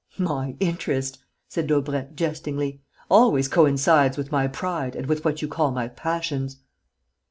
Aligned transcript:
"My 0.17 0.55
interest," 0.59 1.19
said 1.47 1.67
Daubrecq, 1.67 2.15
jestingly, 2.15 2.81
"always 3.07 3.47
coincides 3.47 4.17
with 4.17 4.31
my 4.31 4.47
pride 4.47 4.95
and 4.95 5.05
with 5.05 5.23
what 5.23 5.43
you 5.43 5.47
call 5.47 5.69
my 5.69 5.89
passions." 5.89 6.57